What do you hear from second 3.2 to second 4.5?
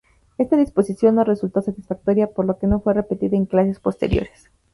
en clases posteriores.